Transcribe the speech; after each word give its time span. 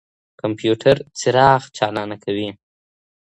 کمپيوټر 0.41 0.95
څراغ 1.19 1.61
چالانه 1.77 2.17
کوي. 2.23 2.49